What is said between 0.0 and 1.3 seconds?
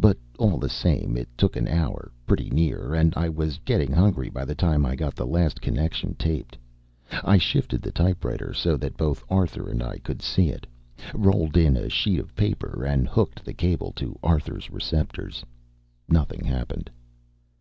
But all the same it